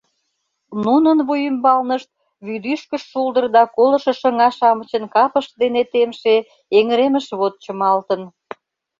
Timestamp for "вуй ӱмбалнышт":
1.27-2.09